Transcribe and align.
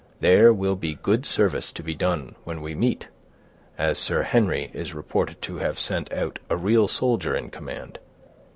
There 0.19 0.51
will 0.51 0.75
be 0.75 0.95
good 0.95 1.27
service 1.27 1.71
to 1.73 1.83
be 1.83 1.93
done 1.93 2.33
when 2.43 2.63
we 2.63 2.73
meet, 2.73 3.09
as 3.77 3.99
Sir 3.99 4.23
Henry 4.23 4.71
is 4.73 4.95
reported 4.95 5.43
to 5.43 5.57
have 5.57 5.77
sent 5.77 6.11
out 6.11 6.39
a 6.49 6.57
real 6.57 6.87
soldier 6.87 7.35
in 7.35 7.51
command. 7.51 7.99